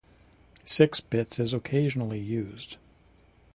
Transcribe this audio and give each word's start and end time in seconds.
"Six 0.65 0.99
bits" 0.99 1.37
is 1.37 1.53
occasionally 1.53 2.19
used. 2.19 2.77